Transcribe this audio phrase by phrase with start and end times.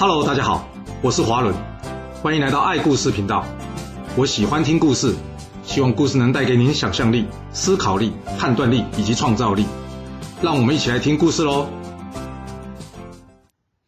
[0.00, 0.68] Hello，大家好，
[1.02, 1.52] 我是华伦，
[2.22, 3.44] 欢迎来到爱故事频道。
[4.16, 5.12] 我喜欢听故事，
[5.64, 9.66] 希望故事能带给您想象力、思考力、判断力以及创造力。
[10.40, 11.68] 让我们一起来听故事喽。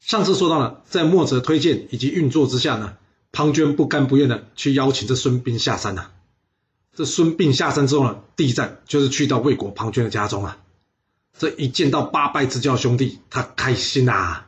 [0.00, 2.94] 上次说到了，在墨者推荐以及运作之下呢，
[3.30, 6.08] 庞涓不甘不愿的去邀请这孙膑下山呐。
[6.92, 10.58] 这孙膑下山之后呢，第一站就是去到魏国庞涓的家中啊。
[11.38, 14.46] 这一见到八拜之交兄弟，他开心呐。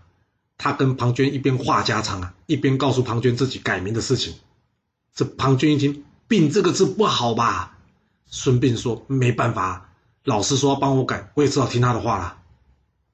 [0.62, 4.36] 他跟庞涓一边话家常啊，一边告诉庞涓自己改名的事情。
[5.12, 7.76] 这庞涓一听“病”这个字不好吧？
[8.26, 12.38] 孙膑说：“没办法，老师说要帮我改，我也只好听他的话了。”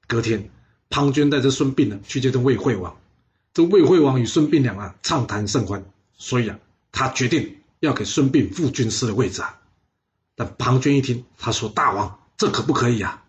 [0.05, 0.51] 隔天，
[0.91, 2.95] 庞涓带着孙膑呢去见这魏惠王。
[3.51, 5.83] 这魏惠王与孙膑俩啊畅谈甚欢，
[6.15, 6.59] 所以啊，
[6.91, 9.59] 他决定要给孙膑副军师的位置啊。
[10.35, 13.23] 但庞涓一听，他说：“大王，这可不可以啊？”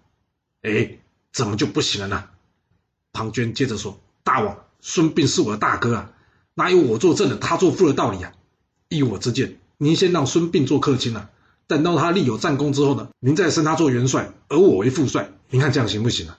[0.60, 0.98] 哎，
[1.32, 2.28] 怎么就不行了呢？
[3.14, 6.12] 庞涓接着说：“大王，孙膑是我的大哥啊，
[6.54, 8.32] 哪有我做正的，他做副的道理啊？
[8.88, 11.30] 依我之见，您先让孙膑做客卿啊，
[11.66, 16.38] 等到他立有战功之后呢，您再升他做元帅，而我为副帅，您看这样行不行啊？”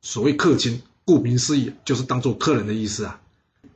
[0.00, 3.20] 所谓客卿，顾名思义，就是当做客人的意思啊。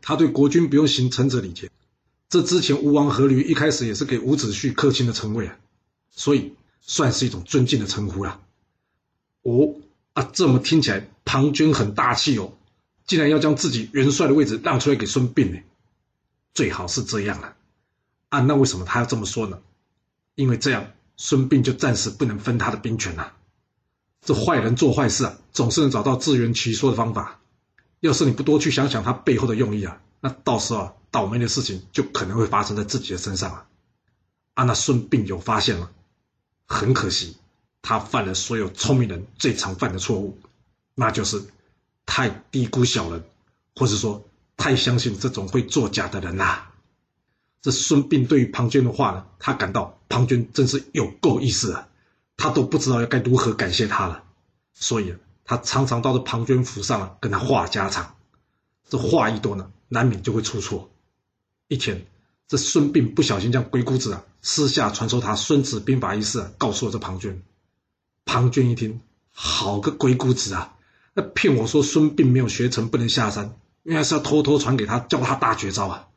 [0.01, 1.71] 他对国君不用行臣者礼节，
[2.29, 5.57] 这之前吴王阖闾一开始也是给伍子胥客卿的称谓啊，
[6.11, 8.41] 所以算是一种尊敬的称呼啦。
[9.43, 9.75] 哦
[10.13, 12.53] 啊，这么听起来，庞涓很大气哦，
[13.07, 15.61] 竟然要将自己元帅的位置让出来给孙膑呢？
[16.55, 17.57] 最好是这样啊！
[18.29, 19.61] 啊，那为什么他要这么说呢？
[20.35, 23.35] 因为这样，孙膑就暂时不能分他的兵权了。
[24.23, 27.41] 这坏人做坏事啊，总是能找到自圆其说的方法。
[28.01, 33.67] 要是你不多去想想他背后的用意啊，那到时候倒霉的事情就可能会发生在自己的身上啊！
[34.55, 35.91] 啊，那孙膑有发现了，
[36.67, 37.37] 很可惜。
[37.83, 40.37] 他犯了所有聪明人最常犯的错误，
[40.97, 41.41] 那就是
[42.07, 43.25] 太低估小人，
[43.75, 44.25] 或者说
[44.57, 46.69] 太相信这种会作假的人呐。
[47.61, 51.89] 这孙膑对于庞涓的话呢，他感到庞涓真是有够意思啊，
[52.37, 54.23] 他都不知道要该如何感谢他了。
[54.73, 58.15] 所以他常常到这庞涓府上啊，跟他话家常。
[58.89, 60.89] 这话一多呢，难免就会出错。
[61.67, 62.07] 一天，
[62.47, 67.39] 这孙膑不小心将鬼谷子啊私下传授他《孙子兵法》一事啊告诉了这庞涓。
[68.25, 69.01] 庞涓一听，
[69.33, 70.76] 好个鬼谷子啊！
[71.19, 76.09] 那骗我说孙膑没有学成，不能下山，原来是要偷偷传给他，教他大绝招啊！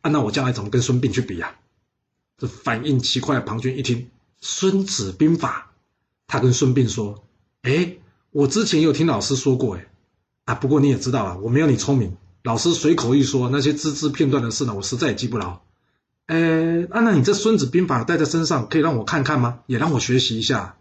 [0.00, 1.54] 啊，那我将来怎么跟孙膑去比呀？
[2.36, 3.98] 这反应奇快的庞涓一听
[4.40, 5.70] 《孙子兵法》，
[6.26, 7.22] 他跟孙膑说
[7.62, 7.98] ：“哎，
[8.32, 9.86] 我之前有听老师说过，哎，
[10.46, 15.60] 啊，不过你也知道啊，我没有你聪明，老师随口一说，那些只字片段的事呢，我实在也记不牢。
[16.26, 19.60] 哎，啊，那你这《孙子兵法》带在身上，可以让我看看吗？
[19.66, 20.74] 也让我学习一下。”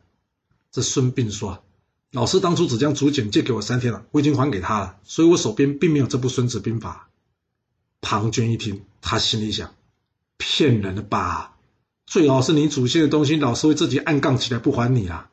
[0.73, 1.63] 这孙膑说
[2.11, 7.09] ：“老师当初只将竹简借给我三天了，我已经还给他了，所以我手边并没有这部《孙子兵法》。”
[7.99, 9.75] 庞涓一听，他心里想
[10.37, 11.57] ：“骗人的吧？
[12.05, 15.29] 最好是你祖先的东西，老师会自己暗杠起来不还你啊。”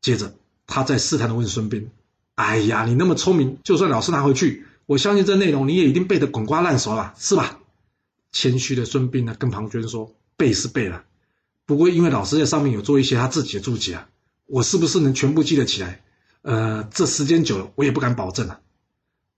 [0.00, 0.34] 接着，
[0.66, 1.88] 他再试探的问孙膑
[2.36, 7.60] ：“哎呀，你那么聪明，就算老师拿回去，我相信这内容你也一定背得滚瓜烂熟了，是吧？”
[8.32, 11.04] 谦虚的孙膑呢，跟庞涓说：“背是背了，
[11.66, 14.08] 不过因为老师在上面有做一些他自己的注解啊。”
[14.50, 16.02] 我是不是能全部记得起来？
[16.42, 18.60] 呃，这时间久了，我也不敢保证了。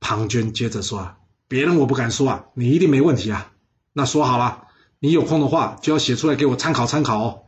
[0.01, 1.19] 庞涓接着说：“啊，
[1.49, 3.53] 别人我不敢说啊，你一定没问题啊。
[3.93, 4.69] 那说好了，
[5.01, 7.43] 你有空的话就要写出来给我参考参考哦。”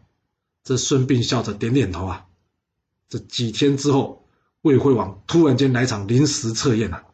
[0.63, 2.27] 这孙膑笑着点点头啊。
[3.09, 4.29] 这几天之后，
[4.61, 7.05] 魏惠王突然间来场临时测验啊，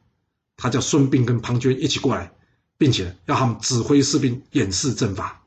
[0.57, 2.33] 他叫孙膑跟庞涓一起过来，
[2.77, 5.47] 并且要他们指挥士兵演示阵法。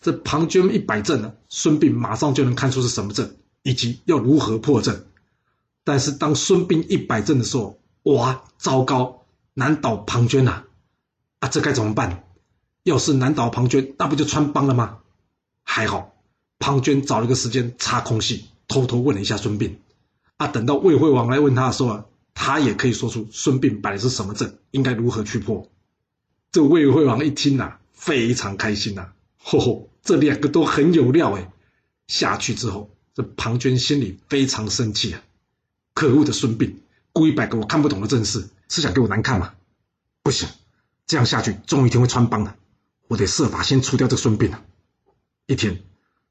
[0.00, 3.38] 这庞涓一摆阵呢，孙膑马上就能看出是什么阵。
[3.68, 5.04] 以及要如何破阵，
[5.84, 10.64] 但是当孙膑一摆阵的时候，哇，糟糕，难倒庞涓呐！
[11.40, 12.24] 啊，这该怎么办？
[12.82, 15.00] 要是难倒庞涓，那不就穿帮了吗？
[15.64, 16.14] 还好，
[16.58, 19.74] 庞涓找了个时间插空隙，偷偷问了一下孙膑。
[20.38, 25.70] 啊，等到魏惠王来问他的时候啊，他也可以说出孙膑摆的是什么阵，应该如何去破。
[26.52, 31.52] 这魏惠王一听呐，非常开心呐，吼吼，这两个都很有料哎。
[32.06, 32.88] 下去之后。
[33.18, 35.20] 这庞涓心里非常生气啊！
[35.92, 36.74] 可恶的孙膑，
[37.12, 39.54] 故意摆个我看不懂的阵势，是想给我难看吗？
[40.22, 40.48] 不行，
[41.04, 42.54] 这样下去终有一天会穿帮的。
[43.08, 44.62] 我得设法先除掉这孙膑啊！
[45.46, 45.82] 一天，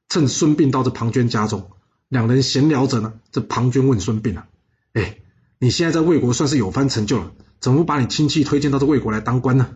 [0.07, 1.69] 趁孙膑到这庞涓家中，
[2.07, 3.19] 两人闲聊着呢。
[3.33, 4.47] 这庞涓问孙膑啊
[4.93, 5.17] ：“哎，
[5.59, 9.75] 你现在在魏国算是有番成就了，怎么不把你亲戚推荐到这魏国来当官呢？”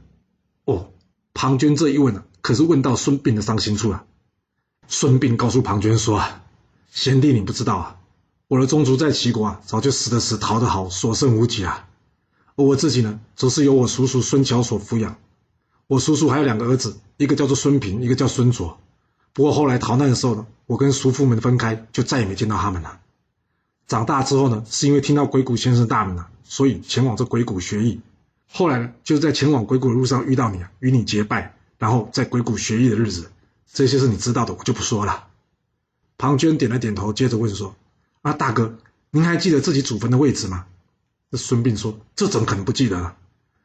[0.64, 0.94] 哦，
[1.34, 4.06] 庞涓这一问呢，可是问到孙膑的伤心处了。
[4.88, 6.38] 孙膑告诉庞涓说啊。
[6.94, 8.00] 贤弟，你不知道啊，
[8.50, 11.88] 我的宗族在齐国啊，早就死的死，逃的好，所剩无几啊！
[12.58, 15.16] 而我自己呢，则是由我叔叔孙乔所抚养。
[15.88, 18.78] 我叔叔还有两个儿子，一个叫做孙平，一个叫孙卓。
[19.32, 23.00] 不过后来逃难的时候呢，我跟叔父们分开，就再也没见到他们了。
[23.88, 28.02] 长大之后呢，是因为听到鬼谷先生大名了，所以前往这鬼谷学艺。
[28.52, 33.32] 后来呢，就在前往鬼谷的路上遇到你啊，与你结拜，然后在鬼谷学艺的日子，
[33.72, 35.28] 这些是你知道的，我就不说了。
[36.22, 37.76] 庞涓点了点头，接着问说
[38.22, 38.78] ：“啊，大哥，
[39.10, 40.68] 您还记得自己祖坟的位置吗？”
[41.32, 43.16] 这孙膑说：“这怎么可能不记得呢？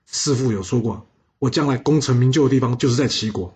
[0.07, 1.07] 师傅有说过，
[1.39, 3.55] 我将来功成名就的地方就是在齐国。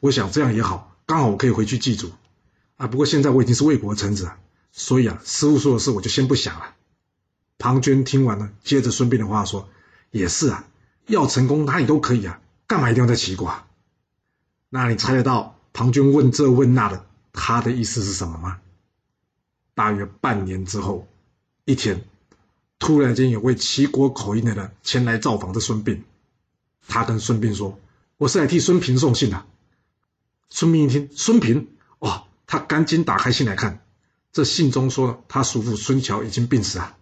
[0.00, 2.12] 我想这样也好。”刚好我可以回去祭祖，
[2.76, 2.86] 啊！
[2.86, 4.36] 不过现在我已经是魏国臣子了，
[4.70, 6.74] 所以啊，师傅说的事我就先不想了。
[7.58, 9.68] 庞涓听完了，接着孙膑的话说
[10.12, 10.66] ：“也是啊，
[11.06, 13.66] 要成功哪里都可以啊，干嘛一定要在齐国？”啊？
[14.68, 18.60] 那你猜得到庞涓问这问那的他的意思是什么吗？
[19.74, 21.08] 大约半年之后，
[21.64, 22.04] 一天，
[22.78, 26.02] 突然间有位齐国口音的人前来造访这孙膑，
[26.86, 27.80] 他跟孙膑说
[28.18, 29.46] ：“我是来替孙平送信的。”
[30.50, 31.68] 孙膑一听，孙平，
[32.00, 33.82] 哇，他赶紧打开信来看，
[34.30, 36.96] 这信中说他叔父孙乔已经病死啊，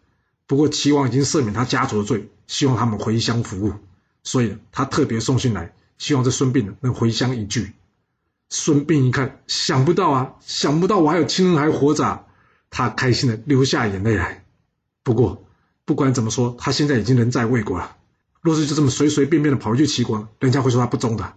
[0.46, 3.74] 不过齐王已经赦免他家族的罪，希望他们回乡服务，
[4.22, 7.72] 所以他特别送信来，希望这孙膑能回乡一聚。
[8.50, 12.26] 孙膑一看，想不到啊，想不到我还有亲人还活着，
[12.68, 14.44] 他开心的流下眼泪来。
[15.04, 15.46] 不过
[15.84, 17.96] 不管怎么说，他现在已经人在魏国了，
[18.40, 21.34] 若是就这么随随便便的跑回去齐国，人家会说他不忠的。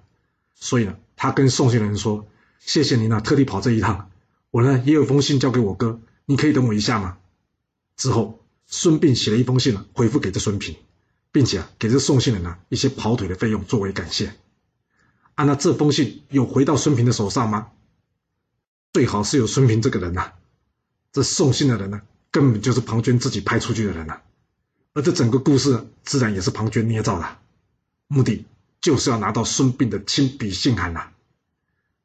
[0.56, 2.26] 所以呢，他跟送信的人说
[2.60, 4.10] ：“谢谢您啊，特地跑这一趟。
[4.50, 7.18] 我呢也有封信交给我哥，你可以等我一下吗？”
[7.96, 10.76] 之后，孙膑写了一封信呢，回复给这孙平，
[11.32, 14.34] 并且啊给这送信人呢一些跑腿的费用作为感谢。
[15.36, 17.70] 啊，那这封信有回到孙平的手上吗？
[18.94, 20.34] 最好是有孙平这个人呐。
[21.12, 22.02] 这送信的人呢，
[22.32, 24.22] 根本就是庞涓自己派出去的人呐。
[24.94, 27.38] 而这整个故事自然也是庞涓捏造的，
[28.08, 28.46] 目的。
[28.82, 31.08] 就是要拿到孙膑的亲笔信函呐！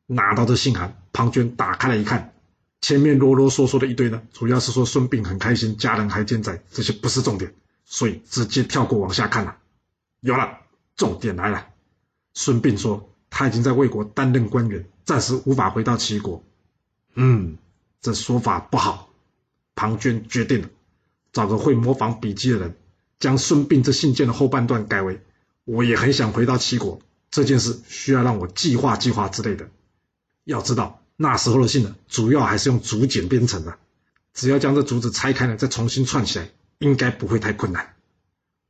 [0.07, 2.33] 拿到这信函，庞涓打开来一看，
[2.81, 7.53] 前面啰啰嗦嗦的一堆呢，主要是说孙膑很开心，家人还健在，这些不是重点，
[7.85, 9.57] 所以直接跳过往下看了。
[10.21, 10.61] 有了，
[10.95, 11.67] 重点来了。
[12.35, 16.43] 孙膑说他已经在魏国担任官员，暂时无法回到齐国。
[17.15, 17.59] 嗯，
[18.01, 19.11] 这说法不好。
[19.75, 20.69] 庞涓决定了，
[21.33, 22.77] 找个会模仿笔记的人，
[23.21, 25.21] 将孙膑这信件的后半段改为。
[25.65, 29.69] 我也很想回到齐国，这件事需要让我计划计划之类的。
[30.45, 33.79] 要知道那时候的信呢，主要还是用竹简编成的，
[34.33, 37.95] 只要将这竹子拆开了，再重新串起来，应该不会太困难。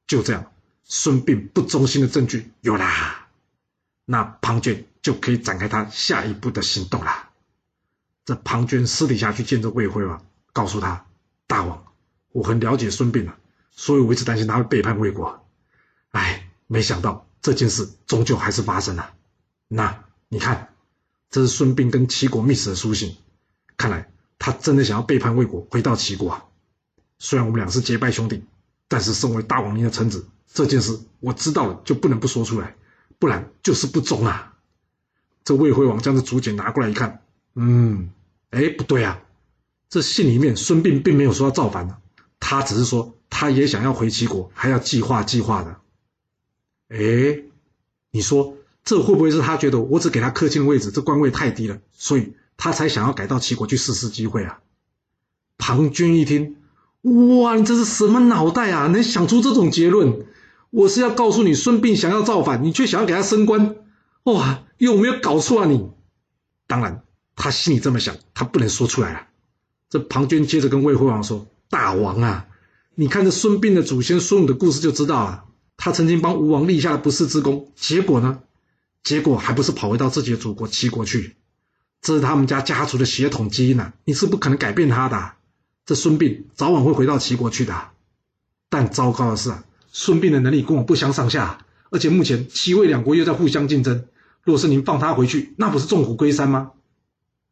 [0.06, 0.50] 就这样，
[0.84, 3.27] 孙膑不忠心的证据有啦，
[4.10, 7.28] 那庞涓就可以展开他下一步的行动啦。
[8.24, 10.24] 这庞涓私底下去见这魏惠王，
[10.54, 11.04] 告诉他
[11.46, 11.84] ：“大王，
[12.32, 13.36] 我很了解孙膑啊，
[13.70, 15.46] 所以我一直担心他会背叛魏国。
[16.12, 19.14] 哎。”没想到这件事终究还是发生了。
[19.68, 20.74] 那你看，
[21.30, 23.16] 这是孙膑跟齐国密使的书信，
[23.78, 26.44] 看来他真的想要背叛魏国，回到齐国啊。
[27.18, 28.44] 虽然我们俩是结拜兄弟，
[28.86, 32.76] 但是身为大王您的臣子，这件事我知道了就不能不说出来，
[33.18, 34.54] 不然就是不忠啊。
[35.44, 37.22] 这魏惠王将这竹简拿过来一看，
[37.54, 38.10] 嗯，
[38.50, 39.22] 哎，不对啊，
[39.88, 42.00] 这信里面孙膑并没有说要造反
[42.38, 45.80] 他只是说他也想要回齐国，还要计划计划的。
[46.88, 47.42] 哎，
[48.10, 54.60] 你说这会不会是他觉得我只给他客卿位置，这官位太低了，所以他才想要改到齐国去试试机会啊？
[55.56, 56.56] 庞涓一听，
[57.40, 58.86] 哇，你这是什么脑袋啊？
[58.86, 60.26] 能想出这种结论？
[60.70, 63.76] 我是要告诉你，孙膑想要造反，你却想要给他升官，
[64.24, 65.90] 哇，有没有搞错啊你？
[66.66, 67.02] 当然，
[67.36, 69.28] 他心里这么想，他不能说出来啊。
[69.88, 72.46] 这庞涓接着跟魏惠王说：“大王啊，
[72.94, 75.44] 你看这孙膑的祖先孙武的故事就知道了。”
[75.78, 78.40] 他曾经帮吴王立下了不世之功，结果呢？
[79.04, 81.36] 结果还不是跑回到自己的祖国齐国去？
[82.02, 83.94] 这是他们家家族的血统基因啊！
[84.04, 85.32] 你是不可能改变他的。
[85.86, 87.90] 这孙膑早晚会回到齐国去的。
[88.68, 89.64] 但糟糕的是啊，
[90.00, 94.06] 孙膑的能力跟我不相上下，而且目前齐魏两国又在互相竞争。
[94.44, 96.70] 若是您放他回去，那不是纵虎归山吗？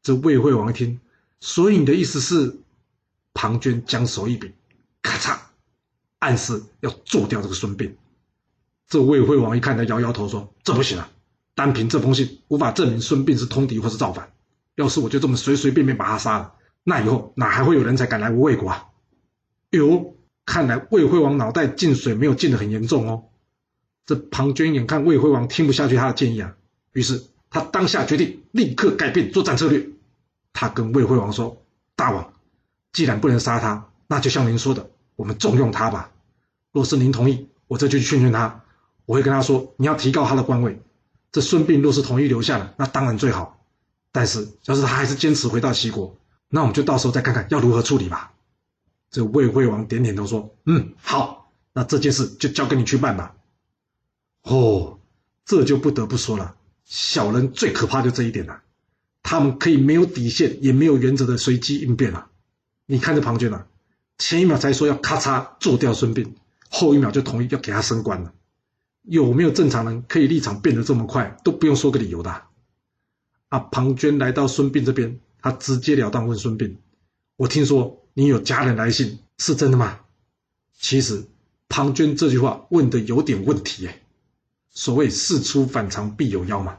[0.04, 1.00] 这魏惠王一听，
[1.40, 2.60] 所以你的意思是？
[3.34, 4.52] 庞涓将手一比，
[5.02, 5.38] 咔嚓，
[6.20, 7.90] 暗示要做掉这个孙膑。
[8.88, 11.10] 这魏惠王一看，他摇摇头说：“这不行啊，
[11.56, 14.32] 单凭这封信无法证明孙膑是通敌或是造反。
[14.76, 18.86] 要是我就这么随随便便把他杀了，那以后哪还会有人才敢来我魏国啊？”
[19.70, 20.14] 哟，
[20.46, 23.24] 看来魏惠王脑袋进水没有进得很严重哦。
[24.06, 26.56] 这庞涓眼看魏惠王听不下去他的建议啊，
[26.92, 29.88] 于是他当下决定立刻改变作战策略。
[30.54, 31.62] 他跟魏惠王说
[31.94, 32.32] ：“大王，
[32.92, 36.12] 既然不能杀他，那就像您说的，我们重用他吧。
[36.72, 38.62] 若是您同意。”我这就去劝劝他，
[39.06, 40.80] 我会跟他说，你要提高他的官位。
[41.32, 43.58] 这孙膑若是同意留下了，那当然最好。
[44.12, 46.16] 但是要是他还是坚持回到齐国，
[46.48, 48.34] 那我们就到时候再看看要如何处理吧。
[49.16, 53.35] 这魏惠王点点头说：“嗯，好，那这件事就交给你去办吧。”
[54.44, 54.99] 哦，
[55.46, 56.54] 这就不得不说了，
[56.85, 58.61] 小人最可怕就这一点了，
[59.23, 62.28] 他们可以没有底线也没有原则的随机应变啊。
[62.85, 63.66] 你看这庞涓啊，
[64.18, 66.35] 前一秒才说要咔嚓做掉孙膑，
[66.68, 68.35] 后一秒就同意要给他升官了。
[69.00, 72.42] 有没有正常人可以立场变得这么快，都不用说个理由的？
[73.49, 76.76] 啊，庞涓来到孙膑这边，他直截了当问孙膑
[77.37, 80.00] ：“我听说你有家人来信，是真的吗？”
[80.80, 81.26] 其实
[81.68, 84.02] 庞涓这句话问的有点问题耶。
[84.70, 86.78] 所谓事出反常必有妖嘛。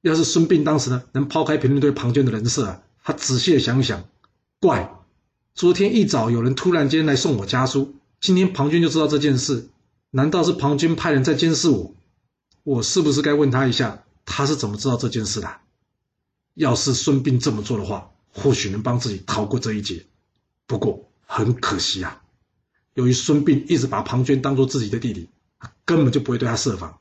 [0.00, 4.08] 要是孙膑当时呢，能抛开评论对庞涓的人设啊，他仔细的想想，
[4.58, 4.98] 怪，
[5.54, 9.68] 昨天一早有人突然间来送我家书，今天庞涓就知道这件事。
[10.10, 11.94] 难道是庞涓派人在监视我？
[12.64, 15.48] 我是不是该问他一下，他是怎么知道这件事的？
[16.54, 20.04] 要是孙膑这么做的话，或许能帮自己逃过这一劫。
[20.66, 22.22] 不过很可惜啊，
[22.94, 25.28] 由于孙膑一直把庞涓当做自己的弟弟，
[25.84, 26.98] 根本就不会对他设防，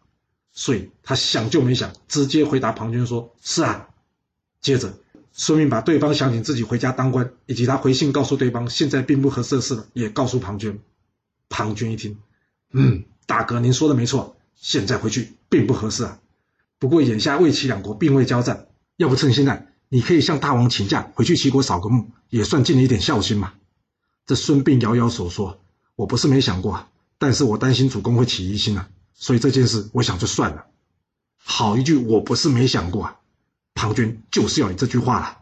[0.52, 3.90] 所以他想就没想，直接回答庞涓说：“是啊。”
[4.62, 4.94] 接着，
[5.32, 10.78] 孙膑把对方想请自己回家当官，以及他回信告诉对方现在并不合适的事，也告诉庞涓。
[11.50, 12.18] 庞涓一听。
[12.72, 16.20] 嗯，大哥，您说的没错，现在回去并不合适啊。
[16.80, 18.68] 不过眼下魏齐两国并未交战，
[18.98, 23.54] 要不趁现在，你可以向大王请假回去齐国扫个墓，也算尽了一点孝心嘛。
[24.26, 25.60] 这孙膑摇摇手说
[25.96, 26.88] ：“我不是没想过，
[27.20, 30.66] 但是我担心主公会起疑心啊，所以这件事我想就算了。”
[31.38, 33.18] 好一句，我不是没想过啊！
[33.76, 35.38] 庞涓就是要你这句话了。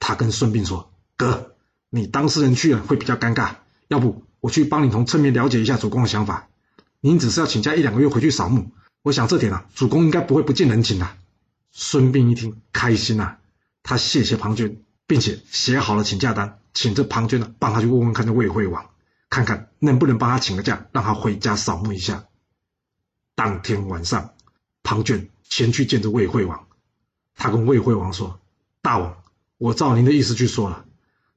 [0.00, 1.52] 他跟孙膑说：“哥，
[1.90, 3.56] 你当事人去了会比较尴尬，
[3.88, 6.48] 要不？”我去帮你从侧面了解一下主公的想法。
[7.02, 8.70] 您只是要请假一两个月回去扫墓，
[9.02, 11.06] 我想这点啊，主公应该不会不近人情的。
[11.72, 13.36] 孙膑一听开心呐，
[13.88, 18.90] 他谢谢庞涓，并且写好了请假单，请这庞涓呢帮他去问问看这魏惠王，
[19.30, 22.24] 看看能不能帮他请个假，让他回家扫墓一下。
[23.36, 24.34] 当天晚上，
[24.82, 26.66] 庞涓前去见这魏惠王，
[27.36, 28.40] 他跟魏惠王说
[28.82, 29.18] ：“大王，
[29.56, 30.84] 我照您的意思去说了，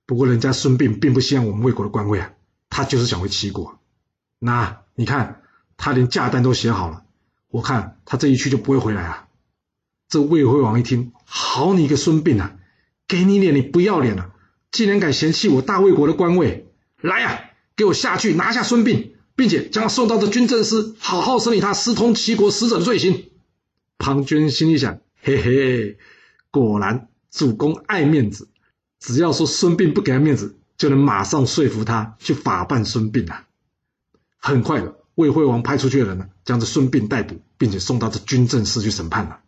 [0.08, 2.32] 不过人家孙膑并不希望我们魏国的官位啊。”
[2.72, 3.80] 他就是想回齐国，
[4.40, 5.44] 那你看
[5.78, 7.06] 他连假单都写好了，
[7.50, 9.29] 我看他这一去就不会回来了。
[10.10, 12.58] 这魏惠王一听，好你个孙膑啊，
[13.08, 14.34] 给你脸你不要脸了，
[14.72, 16.68] 竟然敢嫌弃我大魏国的官位，
[17.00, 23.30] 来呀，给我下去拿下孙膑，并且将他送到这军政司，好好审理他私通齐国使者的罪行。
[23.98, 25.98] 庞涓心里想，嘿嘿，
[26.52, 28.50] 果然主公爱面子，
[29.00, 30.56] 只要说孙膑不给他面子。
[30.80, 33.46] 就能马上说服他去法办孙膑啊！
[34.38, 39.42] 很快的，魏惠王派出去的人呢，将这孙膑逮捕，并且送到这军政司去审判了。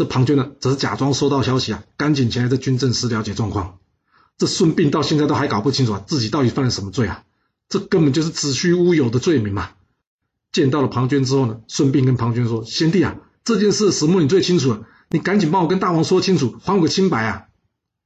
[0.00, 3.76] 这庞涓呢，则是假装收到消息啊，赶紧前来这军政司了解状况。
[4.38, 7.24] 这孙膑到现在都还搞不清楚啊，自己到底犯了什么罪啊？
[7.68, 9.72] 这根本就是子虚乌有的罪名嘛！
[10.52, 17.48] 见到了庞涓之后呢，孙膑跟庞涓说：“贤弟啊，这件事始末你最清楚了，你赶紧帮我跟大王说清楚，还我个清白啊！”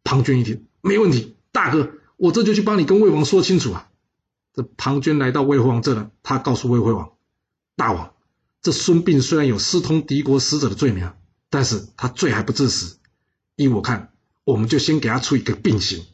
[0.02, 1.92] 庞涓一听，没问题，大哥。
[2.16, 3.86] 我这就去帮你跟魏王说清楚啊！
[4.52, 7.12] 这庞涓来到魏惠王这了，他告诉魏惠王
[7.76, 8.14] ：“大王，
[8.62, 11.08] 这孙膑虽然有私通敌国使者的罪名，
[11.50, 12.98] 但是他罪还不致死。
[13.56, 14.12] 依我看，
[14.44, 16.06] 我们就先给他出一个病刑，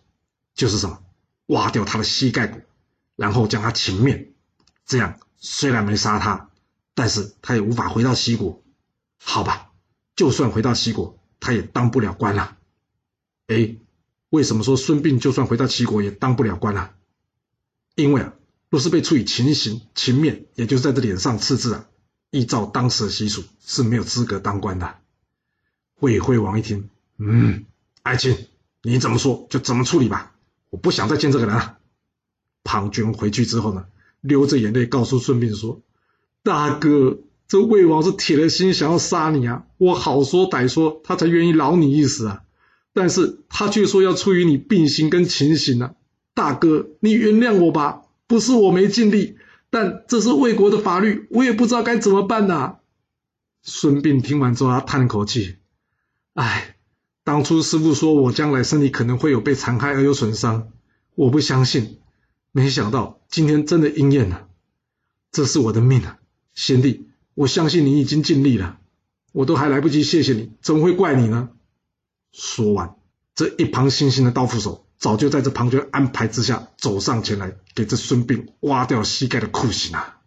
[0.54, 1.02] 就是什么，
[1.46, 2.60] 挖掉他的膝盖骨，
[3.16, 4.32] 然后将他擒灭。
[4.86, 6.50] 这样虽然没杀他，
[6.94, 8.62] 但是他也无法回到西国。
[9.18, 9.72] 好吧，
[10.16, 12.56] 就算回到西国，他也当不了官了。
[13.46, 13.76] 哎。”
[14.30, 16.94] 为什么说孙膑就算回到齐国也当不了官啊？
[17.96, 18.34] 因为啊，
[18.68, 21.88] 若是被处以秦刑、秦面，也就是在这脸上刺字啊，
[22.30, 24.99] 依照当时的习俗是没有资格当官的。
[26.00, 26.88] 魏惠王一听，
[27.18, 27.64] 嗯，
[28.02, 28.36] 爱卿，
[28.82, 30.32] 你怎么说就怎么处理吧，
[30.70, 31.78] 我不想再见这个人了。
[32.64, 33.86] 庞涓回去之后呢，
[34.20, 35.80] 流着眼泪告诉孙膑说
[36.42, 42.42] ：“大哥，这魏王是铁了心想要杀你啊，我好说歹说，他才愿意饶你一死啊。”
[42.92, 45.94] 但是他却说要出于你病刑跟情形啊，
[46.34, 49.36] 大哥，你原谅我吧，不是我没尽力，
[49.70, 52.78] 但这是魏国的法律，我也不知道该怎么办呐。
[53.62, 55.56] 孙膑听完之后，他叹了口气，
[56.34, 56.76] 唉，
[57.24, 60.72] 当初师傅说我将来身体可能会有被残害而有损伤，
[61.14, 61.98] 我不相信，
[62.52, 64.48] 没想到今天真的应验了，
[65.32, 66.18] 这是我的命啊，
[66.54, 68.78] 贤弟，我相信你已经尽力了，
[69.32, 71.50] 我都还来不及谢谢你，怎么会怪你呢？
[72.32, 72.94] 说完，
[73.34, 80.20] 这一旁新兴的刀斧手早就在这庞涓安排之下走上前来，给这孙膑挖掉膝盖的酷刑啊！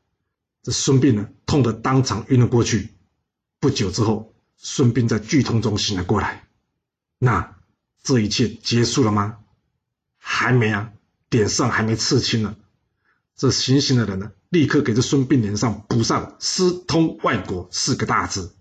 [0.64, 2.90] 这孙膑呢，痛得当场晕了过去。
[3.60, 4.33] 不久之后，
[4.66, 6.48] 孙膑在剧痛中醒了过来。
[7.20, 7.58] 那
[8.02, 9.38] 这一切结束了吗？
[10.18, 10.94] 还没啊，
[11.30, 12.56] 脸上还没刺青呢。
[13.36, 18.56] 这行刑的人呢，立刻给这孙膑脸上补上“私通外国”四个大字。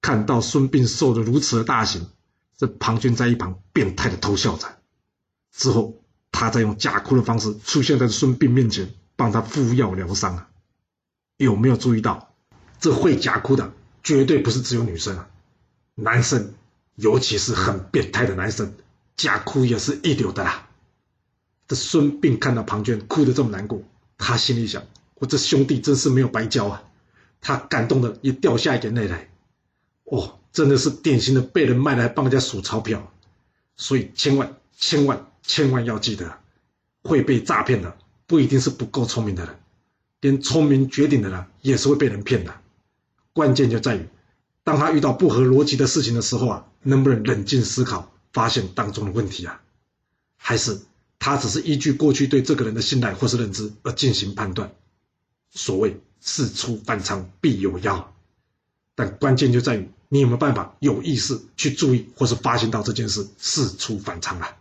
[0.00, 2.08] 看到孙膑受了如此的大刑，
[2.56, 4.78] 这庞涓在一旁变态的偷笑着。
[5.52, 10.50] 之后，他再用假哭的方式出现在孙膑面前，帮他敷药疗伤啊。
[11.36, 12.32] 有没有注意到，
[12.78, 15.28] 这会假哭的绝对不是只有女生啊，
[15.94, 16.54] 男生，
[16.94, 18.72] 尤其是很变态的男生，
[19.16, 20.68] 假哭也是一流的啦。
[21.68, 23.82] 这孙膑看到庞涓哭得这么难过，
[24.18, 24.82] 他心里想：
[25.14, 26.82] 我这兄弟真是没有白交啊！
[27.40, 29.28] 他感动的也掉下眼泪来。
[30.04, 33.12] 哦，真的是典型的被人卖来帮人家数钞票，
[33.76, 36.38] 所以千万千万千万要记得，
[37.02, 39.54] 会被诈骗的不一定是不够聪明的人。
[40.20, 42.59] 连聪明绝顶的人也是会被人骗的，
[43.32, 44.08] 关键就在于，
[44.64, 49.60] 当他遇到不合逻辑的事情的时候啊，能不能冷静思考，发现当中的问题啊？
[50.36, 50.80] 还是
[51.18, 54.72] 他只是依据过去对这个人的信赖或是认知而进行判断？
[55.50, 58.14] 所谓事出反常必有妖，
[58.94, 64.56] 但关键就在于你有没有办法有意识去注意或是发现到这件事事出反常啊？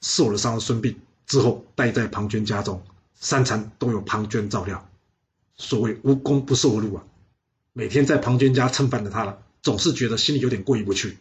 [0.00, 2.82] 受了伤的孙膑之后，待在庞涓家中。
[3.14, 4.90] 三餐都有庞涓照料，
[5.54, 7.04] 所谓无功不受禄啊！
[7.72, 11.16] 每天在庞涓家蹭饭的他了，总是觉得心里有点过意不去。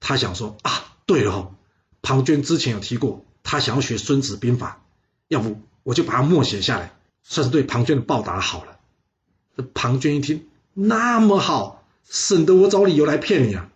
[0.00, 1.54] 他想说啊，对了哦，
[2.02, 4.82] 庞涓之前有提过，他想要学《孙子兵法》，
[5.28, 8.78] 要不我就把它默写下来，算是对庞涓的报答好了。
[9.56, 13.70] 这庞涓一听，那么好，省得我找理由来骗你啊！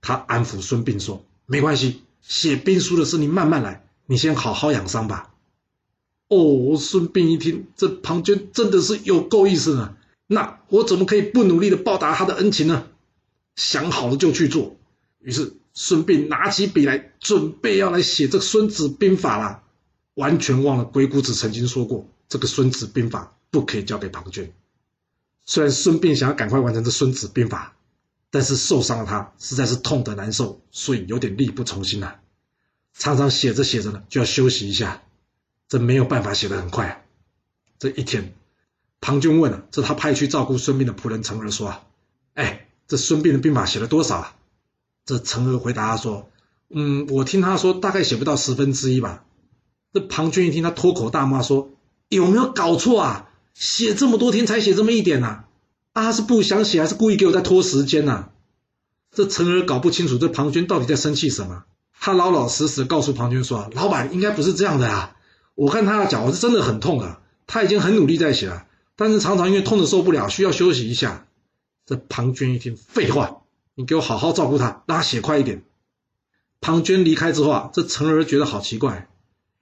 [0.00, 5.30] 他安抚孙膑说：“没关系，写兵书的事你慢慢来，你先好好养伤吧。”
[6.28, 9.94] 哦，孙膑一听，这庞涓真的是有够意思呢。
[10.32, 12.86] 那我怎么可以不努力的报答他的恩情呢？
[13.54, 14.76] 想好了就去做。
[15.18, 19.62] 于是孙膑拿起笔来，准备要来写这《孙子兵法》了。
[20.14, 24.48] 完全忘了鬼谷子曾经说过，这个《孙子兵法》不可以交给庞涓。
[25.44, 27.74] 虽然孙膑想要赶快完成这《孙子兵法》，
[28.30, 32.20] 但是受伤的他实在是痛得难受，所以有点力不从心了。
[32.94, 35.02] 常常写着写着呢，就要休息一下。
[35.68, 36.88] 这没有办法写得很快。
[36.88, 36.98] 啊。
[37.78, 38.34] 这一天，
[39.02, 41.82] 庞涓问了这他派去照顾孙膑的仆人陈儿说：“啊，
[42.34, 44.36] 哎，这孙膑的兵法写了多少啊？”
[45.04, 46.30] 这陈儿回答他说
[46.70, 49.24] ：“嗯，我听他说大概写不到十分之一吧。”
[49.92, 51.72] 这庞涓一听，他脱口大骂说
[52.08, 53.28] ：“有没有搞错啊？
[53.54, 55.44] 写这么多天才写这么一点呐？
[55.92, 58.28] 啊是不想写，还是故意给我在拖时间呐？”
[59.10, 61.64] 这陈儿搞不清楚这庞涓到底在生气什么，
[61.98, 65.16] 他老老实实告诉庞涓说：“老板应该不是这样的啊。”
[65.54, 68.64] 我看他的脚是真的很痛啊，他已经很努力在写了，
[69.02, 71.26] 但是常常因为痛的受不了，需要休息一下。
[71.84, 73.42] 这庞涓一听，废话，
[73.74, 75.64] 你给我好好照顾他，让他写快一点。
[76.60, 79.08] 庞涓离开之后啊，这陈儿觉得好奇怪，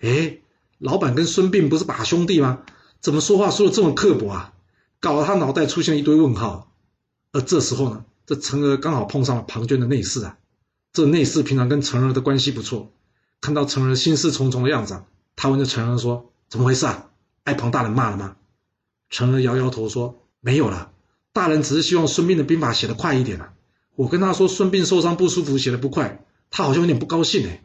[0.01, 0.41] 哎，
[0.77, 2.61] 老板跟孙膑不是把兄弟吗？
[3.01, 4.53] 怎么说话说的这么刻薄啊？
[5.01, 6.71] 搞得他脑袋出现一堆问号。
[7.33, 10.37] 而这时候呢，这陈儿刚好碰上了庞涓的内侍啊，
[10.93, 12.93] 这内侍平常跟陈儿的关系不错，
[13.41, 15.03] 看到陈儿心事重重的样子。
[15.37, 17.07] 他问这陈儿说：“怎么回事啊？
[17.45, 18.37] 挨庞大人骂了吗？”
[19.11, 20.93] 陈儿摇摇头说：“没有了，
[21.33, 23.53] 大人只是希望孙膑的兵法写得快一点啊。
[23.97, 27.63] 我跟他说孙膑受伤不舒服，写得不快，他好像有点不高兴哎。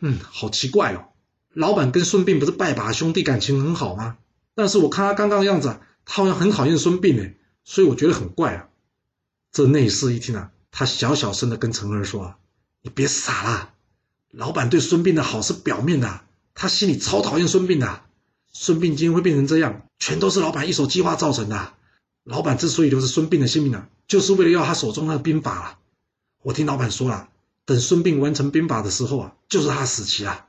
[0.00, 1.08] 嗯，好奇怪哦，
[1.52, 4.16] 老板跟孙膑不是拜把兄弟，感情很好吗？
[4.54, 8.68] 但是我看他刚刚的样子，他好像很讨厌孙膑哎，所以我觉得很怪啊。”
[9.52, 12.36] 这内侍一听啊，他小小声的跟陈儿说
[12.82, 13.70] ：“你别傻了，
[14.30, 16.20] 老板对孙膑的好是表面的。”
[16.58, 18.00] 他心里超讨厌孙膑的，
[18.58, 21.74] 孙膑今天会变成这样，全都是老板一手计划造成的。
[22.24, 25.78] 老板之所以留着孙膑的性命呢，就是为了要他手中那个兵法了。
[26.42, 27.28] 我听老板说了，
[27.66, 30.46] 等孙膑完成兵法的时候啊，就是他死期啊。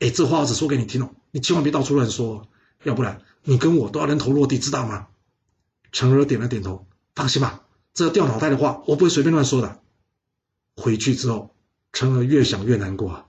[0.00, 2.48] 哎，这话我只说给你听哦，你千万别到处乱说，
[2.82, 5.06] 要不然你跟我都要人头落地，知道吗？
[5.92, 7.62] 陈儿点了点头，放心吧，
[7.94, 9.80] 这掉脑袋的话，我不会随便乱说的。
[10.74, 11.54] 回去之后，
[11.92, 13.26] 陈儿越想越难过啊。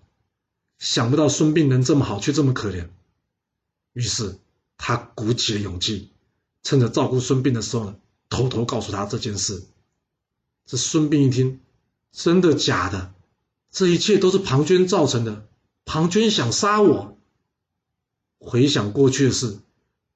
[0.80, 2.90] 想不到孙膑人这么好，却这么可怜，
[3.96, 4.38] 于是
[4.78, 6.12] 他鼓起了勇气，
[6.64, 7.96] 趁着照顾孙膑的时候呢，
[8.28, 9.64] 偷偷告诉他这件事。
[10.66, 11.62] 这孙膑一听，
[12.12, 13.14] 真的假的？
[13.72, 15.48] 这一切都是庞涓造成的，
[15.86, 17.18] 庞涓想杀我。
[18.38, 19.60] 回想过去的事，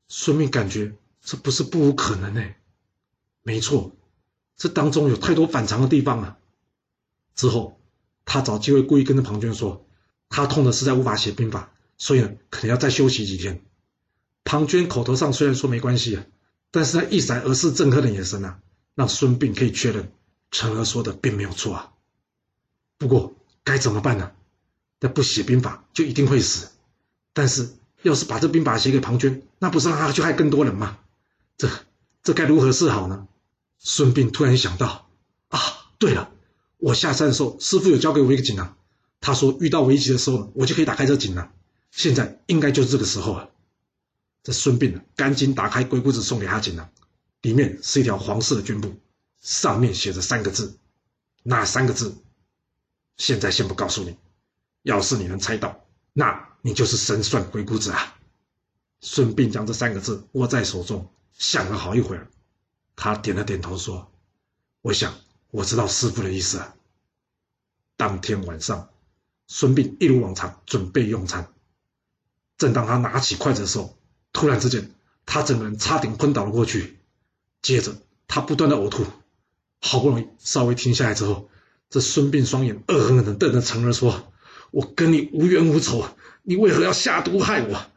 [0.10, 2.44] 孙膑感觉这不是不无可能呢。
[3.44, 3.96] 没错，
[4.58, 6.38] 这当中有太多反常的地方了。
[7.34, 7.80] 之后，
[8.26, 9.86] 他找机会故意跟着庞涓说。
[10.28, 13.66] 他痛的实在无法写兵法，所以呢，可能要再休息几天。
[14.50, 16.26] 庞涓口头上虽然说没关系啊，
[16.72, 18.58] 但是他一闪而逝、憎恨的眼神啊，
[18.96, 20.12] 让孙膑可以确认
[20.50, 21.92] 陈儿说的并没有错啊。
[22.98, 24.32] 不过该怎么办呢？
[25.00, 26.70] 那不写兵法就一定会死，
[27.32, 27.70] 但是
[28.02, 30.98] 要是把这兵法写给庞涓，那不是让他去害更多人吗？
[31.56, 31.70] 这
[32.24, 33.28] 这该如何是好呢？
[33.78, 35.08] 孙膑突然想到
[35.50, 35.60] 啊，
[36.00, 36.32] 对了，
[36.80, 38.76] 我下山的时候，师傅有教给我一个锦囊，
[39.22, 41.52] 他说遇到危急的时候，我就可以打开这锦囊。
[41.92, 43.52] 现在应该就是这个时候了。
[44.44, 46.90] 这孙膑赶紧打开鬼谷子送给他锦囊，
[47.42, 48.96] 里面是一条黄色的绢布，
[49.42, 50.78] 上面写着三个字，
[51.44, 52.16] 哪三个字？
[53.18, 54.18] 现在先不告诉你。
[54.84, 58.18] 要是你能猜到，那你就是神算鬼谷子啊！
[59.02, 62.30] 孙膑将这三个字握在手中，想了好一会儿，
[62.96, 64.10] 他点了点头说
[64.82, 65.14] ：“我想
[65.52, 66.64] 我知道师傅的意思。”
[67.98, 68.90] 当天晚上，
[69.48, 71.54] 孙膑一如往常准备用餐。
[72.58, 73.99] 正当他拿起筷子的时候，
[74.34, 74.92] 突然之间，
[75.26, 76.98] 他整个人差点昏倒了过去。
[77.62, 77.96] 接着，
[78.28, 79.06] 他不断的呕吐，
[79.82, 81.50] 好不容易稍微停下来之后，
[81.90, 84.32] 这孙膑双眼恶狠狠地瞪着陈儿说。
[84.72, 86.06] 我跟你无冤无仇，
[86.44, 87.88] 你为何要下毒害我？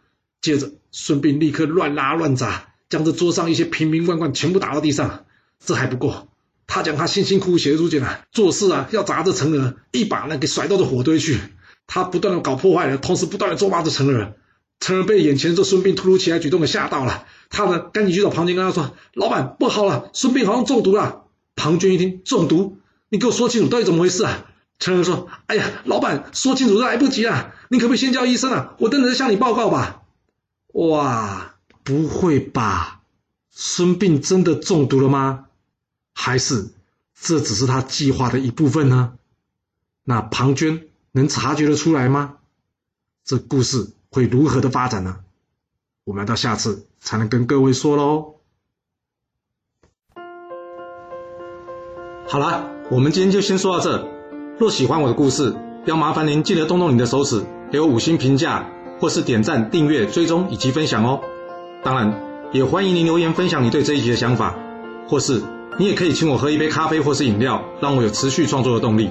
[0.41, 5.27] 接着，孙膑立刻乱拉乱砸，将这桌上一些瓶瓶罐罐全部打到地上。
[5.65, 6.29] 这还不够，
[6.67, 11.39] 他将他辛辛苦苦写的书简啊，做事啊要砸着陈儿，一把呢给甩到这火堆去。
[11.87, 14.35] 他不断的搞破坏了，同时不断的咒骂着陈儿。
[14.83, 21.23] 陈儿被眼前这孙膑突如其来举动给吓到了，他呢赶紧去找庞涓，跟他说：“老板，不好了，孙膑好像中毒了。”
[21.55, 24.45] 庞涓一听中毒，你给我说清楚到底怎么回事啊？
[24.81, 28.75] 陈儿说：“哎呀，老板，说清楚都来不及了，你可不可以先叫医生啊？
[28.81, 30.03] 我等等再向你报告吧。”
[30.75, 33.03] 哇，不会吧？
[33.53, 35.45] 孙膑真的中毒了吗？
[36.13, 36.71] 还是
[37.17, 39.13] 这只是他计划的一部分呢？
[40.03, 42.39] 那庞涓能察觉得出来吗？
[43.25, 45.21] 这故事会如何的发展呢？
[46.05, 48.35] 我们要到下次才能跟各位说喽。
[52.29, 54.07] 好了，我们今天就先说到这。
[54.59, 58.69] 若喜欢我的故事，要麻烦您记得动动你的手指，给我五星评价，
[59.01, 61.21] 或是点赞、订阅、追踪以及分享哦。
[61.83, 62.21] 当然，
[62.53, 64.55] 也欢迎您留言分享你对这一集的想法，
[65.09, 65.43] 或是
[65.79, 69.11] 你也可以请我喝一杯咖啡或是饮料，让我有持续创作的动力。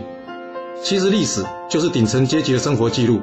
[0.83, 3.21] 其实历史就是顶层阶级的生活记录，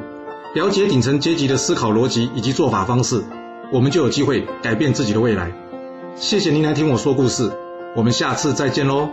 [0.59, 3.23] 了解顶层阶级的思考逻辑以及做法方式，
[3.73, 5.53] 我们就有机会改变自己的未来。
[6.17, 7.53] 谢谢您来听我说故事，
[7.95, 9.09] 我们下次再见喽。